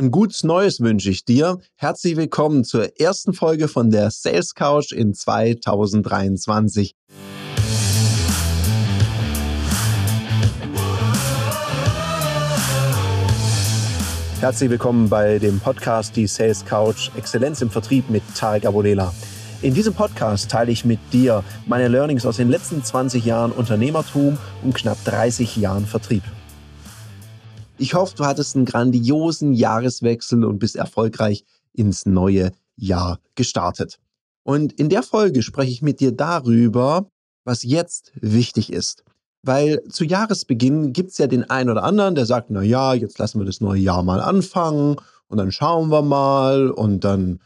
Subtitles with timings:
[0.00, 1.58] Ein gutes Neues wünsche ich dir.
[1.76, 6.94] Herzlich willkommen zur ersten Folge von der Sales Couch in 2023.
[14.40, 19.12] Herzlich willkommen bei dem Podcast Die Sales Couch Exzellenz im Vertrieb mit Tarek Abodela.
[19.60, 24.38] In diesem Podcast teile ich mit dir meine Learnings aus den letzten 20 Jahren Unternehmertum
[24.62, 26.22] und knapp 30 Jahren Vertrieb.
[27.80, 33.98] Ich hoffe, du hattest einen grandiosen Jahreswechsel und bist erfolgreich ins neue Jahr gestartet.
[34.42, 37.06] Und in der Folge spreche ich mit dir darüber,
[37.46, 39.02] was jetzt wichtig ist.
[39.42, 43.18] Weil zu Jahresbeginn gibt es ja den einen oder anderen, der sagt, na ja, jetzt
[43.18, 44.96] lassen wir das neue Jahr mal anfangen
[45.28, 47.40] und dann schauen wir mal und dann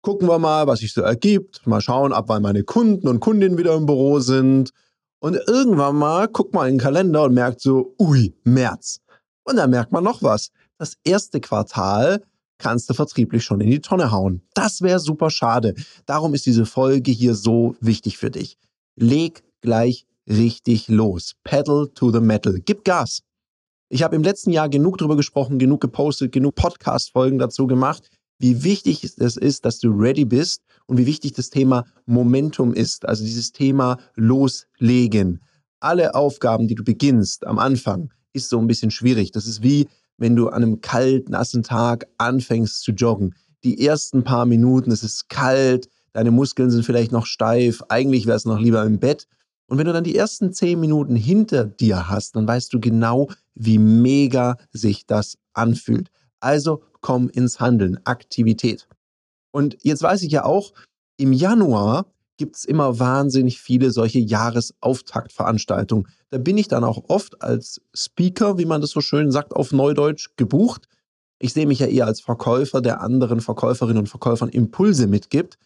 [0.00, 1.66] gucken wir mal, was sich so ergibt.
[1.66, 4.70] Mal schauen, ab wann meine Kunden und Kundinnen wieder im Büro sind.
[5.18, 9.00] Und irgendwann mal guckt man in den Kalender und merkt so, ui, März.
[9.44, 10.50] Und dann merkt man noch was.
[10.78, 12.22] Das erste Quartal
[12.58, 14.42] kannst du vertrieblich schon in die Tonne hauen.
[14.54, 15.74] Das wäre super schade.
[16.06, 18.56] Darum ist diese Folge hier so wichtig für dich.
[18.96, 21.34] Leg gleich richtig los.
[21.44, 22.58] Pedal to the metal.
[22.64, 23.22] Gib Gas.
[23.90, 28.64] Ich habe im letzten Jahr genug darüber gesprochen, genug gepostet, genug Podcast-Folgen dazu gemacht, wie
[28.64, 33.06] wichtig es ist, dass du ready bist und wie wichtig das Thema Momentum ist.
[33.06, 35.40] Also dieses Thema loslegen.
[35.80, 39.32] Alle Aufgaben, die du beginnst am Anfang, ist so ein bisschen schwierig.
[39.32, 43.34] Das ist wie, wenn du an einem kalt, nassen Tag anfängst zu joggen.
[43.64, 48.44] Die ersten paar Minuten, es ist kalt, deine Muskeln sind vielleicht noch steif, eigentlich wärst
[48.44, 49.26] du noch lieber im Bett.
[49.66, 53.30] Und wenn du dann die ersten zehn Minuten hinter dir hast, dann weißt du genau,
[53.54, 56.10] wie mega sich das anfühlt.
[56.40, 58.86] Also komm ins Handeln, Aktivität.
[59.50, 60.74] Und jetzt weiß ich ja auch,
[61.16, 66.08] im Januar gibt es immer wahnsinnig viele solche Jahresauftaktveranstaltungen.
[66.30, 69.72] Da bin ich dann auch oft als Speaker, wie man das so schön sagt, auf
[69.72, 70.88] Neudeutsch gebucht.
[71.38, 75.58] Ich sehe mich ja eher als Verkäufer, der anderen Verkäuferinnen und Verkäufern Impulse mitgibt,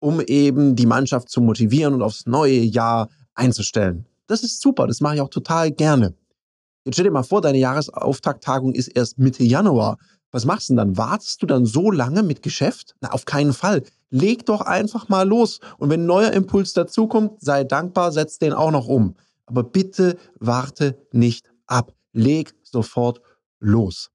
[0.00, 4.06] um eben die Mannschaft zu motivieren und aufs neue Jahr einzustellen.
[4.26, 6.14] Das ist super, das mache ich auch total gerne.
[6.84, 9.96] Jetzt stell dir mal vor, deine Jahresauftakttagung ist erst Mitte Januar.
[10.30, 10.96] Was machst du denn dann?
[10.96, 12.94] Wartest du dann so lange mit Geschäft?
[13.00, 13.84] Na, auf keinen Fall.
[14.14, 15.58] Leg doch einfach mal los.
[15.76, 19.16] Und wenn ein neuer Impuls dazukommt, sei dankbar, setz den auch noch um.
[19.44, 21.92] Aber bitte warte nicht ab.
[22.12, 23.20] Leg sofort
[23.58, 24.12] los.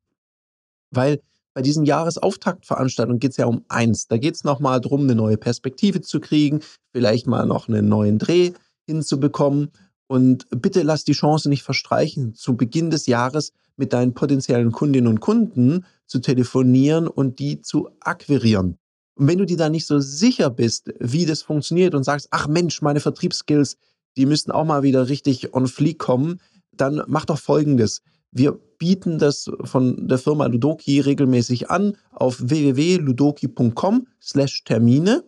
[0.89, 1.19] Weil
[1.53, 4.07] bei diesen Jahresauftaktveranstaltungen geht es ja um eins.
[4.07, 6.61] Da geht es nochmal darum, eine neue Perspektive zu kriegen,
[6.93, 8.53] vielleicht mal noch einen neuen Dreh
[8.85, 9.69] hinzubekommen.
[10.07, 15.09] Und bitte lass die Chance nicht verstreichen, zu Beginn des Jahres mit deinen potenziellen Kundinnen
[15.09, 18.79] und Kunden zu telefonieren und die zu akquirieren.
[19.19, 22.47] Und wenn du dir da nicht so sicher bist, wie das funktioniert und sagst, ach
[22.47, 23.75] Mensch, meine Vertriebsskills,
[24.16, 26.40] die müssten auch mal wieder richtig on fleek kommen,
[26.72, 28.02] dann mach doch Folgendes.
[28.31, 35.25] Wir bieten das von der Firma Ludoki regelmäßig an auf www.ludoki.com slash Termine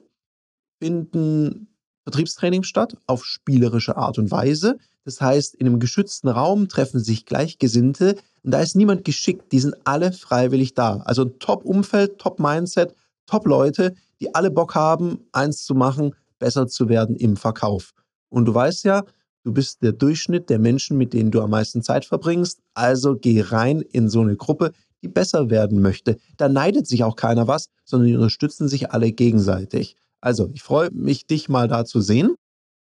[0.82, 1.68] finden
[2.06, 4.78] Vertriebstraining statt auf spielerische Art und Weise.
[5.04, 9.60] Das heißt, in einem geschützten Raum treffen sich Gleichgesinnte und da ist niemand geschickt, die
[9.60, 11.02] sind alle freiwillig da.
[11.04, 12.96] Also ein Top-Umfeld, Top-Mindset,
[13.32, 17.94] Top-Leute, die alle Bock haben, eins zu machen, besser zu werden im Verkauf.
[18.28, 19.04] Und du weißt ja,
[19.44, 22.60] du bist der Durchschnitt der Menschen, mit denen du am meisten Zeit verbringst.
[22.74, 26.18] Also geh rein in so eine Gruppe, die besser werden möchte.
[26.36, 29.96] Da neidet sich auch keiner was, sondern die unterstützen sich alle gegenseitig.
[30.20, 32.36] Also, ich freue mich, dich mal da zu sehen.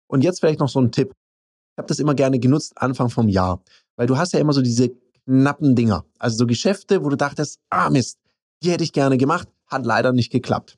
[0.07, 1.11] Und jetzt vielleicht noch so ein Tipp.
[1.11, 3.61] Ich habe das immer gerne genutzt, Anfang vom Jahr.
[3.95, 4.89] Weil du hast ja immer so diese
[5.25, 6.05] knappen Dinger.
[6.17, 8.17] Also so Geschäfte, wo du dachtest, ah Mist,
[8.63, 10.77] die hätte ich gerne gemacht, hat leider nicht geklappt.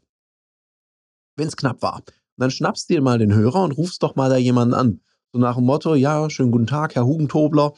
[1.36, 2.02] Wenn es knapp war.
[2.38, 5.02] Dann schnappst du dir mal den Hörer und rufst doch mal da jemanden an.
[5.32, 7.74] So nach dem Motto, ja, schönen guten Tag, Herr Hugentobler.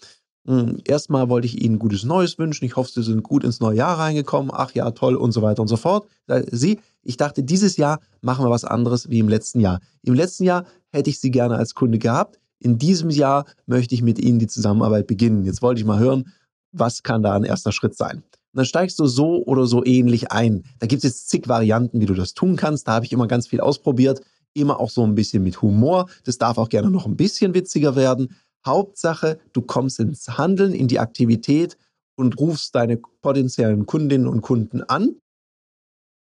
[0.47, 2.65] Hm, erstmal wollte ich Ihnen gutes Neues wünschen.
[2.65, 4.51] Ich hoffe, Sie sind gut ins neue Jahr reingekommen.
[4.53, 6.07] Ach ja, toll und so weiter und so fort.
[6.51, 9.81] Sie, ich dachte, dieses Jahr machen wir was anderes wie im letzten Jahr.
[10.03, 12.39] Im letzten Jahr hätte ich Sie gerne als Kunde gehabt.
[12.59, 15.43] In diesem Jahr möchte ich mit Ihnen die Zusammenarbeit beginnen.
[15.43, 16.31] Jetzt wollte ich mal hören,
[16.71, 18.23] was kann da ein erster Schritt sein?
[18.57, 20.63] Dann steigst du so oder so ähnlich ein.
[20.79, 22.87] Da gibt es jetzt zig Varianten, wie du das tun kannst.
[22.87, 24.21] Da habe ich immer ganz viel ausprobiert.
[24.53, 26.09] Immer auch so ein bisschen mit Humor.
[26.23, 28.35] Das darf auch gerne noch ein bisschen witziger werden.
[28.65, 31.77] Hauptsache, du kommst ins Handeln, in die Aktivität
[32.15, 35.17] und rufst deine potenziellen Kundinnen und Kunden an,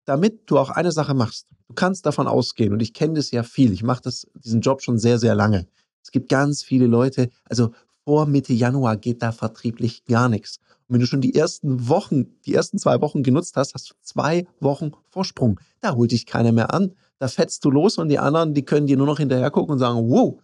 [0.07, 1.49] damit du auch eine Sache machst.
[1.69, 4.11] Du kannst davon ausgehen, und ich kenne das ja viel, ich mache
[4.43, 5.67] diesen Job schon sehr, sehr lange.
[6.03, 7.73] Es gibt ganz viele Leute, also
[8.05, 10.59] vor Mitte Januar geht da vertrieblich gar nichts.
[10.87, 13.95] Und wenn du schon die ersten Wochen, die ersten zwei Wochen genutzt hast, hast du
[14.03, 15.59] zwei Wochen Vorsprung.
[15.81, 16.95] Da holt dich keiner mehr an.
[17.19, 19.79] Da fetzt du los und die anderen, die können dir nur noch hinterher gucken und
[19.79, 20.39] sagen, wow,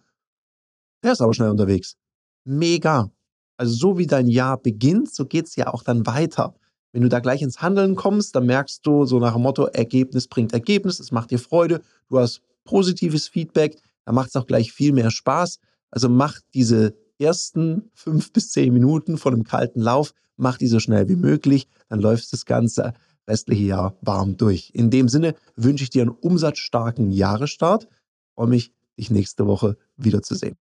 [1.03, 1.95] der ist aber schnell unterwegs.
[2.43, 3.11] Mega.
[3.57, 6.55] Also so wie dein Jahr beginnt, so geht es ja auch dann weiter.
[6.93, 10.27] Wenn du da gleich ins Handeln kommst, dann merkst du so nach dem Motto, Ergebnis
[10.27, 14.73] bringt Ergebnis, es macht dir Freude, du hast positives Feedback, dann macht es auch gleich
[14.73, 15.59] viel mehr Spaß.
[15.91, 20.79] Also mach diese ersten fünf bis zehn Minuten von einem kalten Lauf, mach die so
[20.79, 22.93] schnell wie möglich, dann läuft das Ganze
[23.27, 24.71] restliche Jahr warm durch.
[24.73, 27.87] In dem Sinne wünsche ich dir einen umsatzstarken Jahresstart.
[28.35, 30.55] Freue mich, dich nächste Woche wiederzusehen.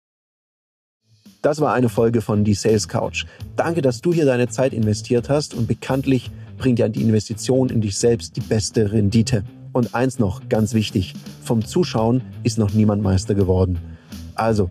[1.40, 3.24] Das war eine Folge von Die Sales Couch.
[3.54, 7.80] Danke, dass du hier deine Zeit investiert hast und bekanntlich bringt ja die Investition in
[7.80, 9.44] dich selbst die beste Rendite.
[9.72, 11.14] Und eins noch, ganz wichtig,
[11.44, 13.78] vom Zuschauen ist noch niemand Meister geworden.
[14.34, 14.70] Also